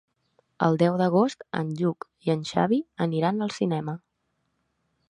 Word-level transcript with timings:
El 0.67 0.79
deu 0.81 0.95
d'agost 1.01 1.45
en 1.59 1.69
Lluc 1.83 2.09
i 2.29 2.35
en 2.37 2.43
Xavi 2.53 2.81
aniran 3.09 3.47
al 3.49 3.55
cinema. 3.61 3.97